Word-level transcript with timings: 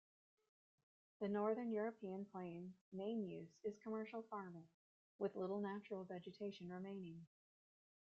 The 1.19 1.27
Northern 1.27 1.69
European 1.71 2.25
Plain's 2.25 2.73
main 2.91 3.21
use 3.23 3.51
is 3.63 3.77
commercial 3.83 4.23
farming, 4.31 4.67
with 5.19 5.35
little 5.35 5.59
natural 5.61 6.05
vegetation 6.05 6.69
remaining. 6.71 7.27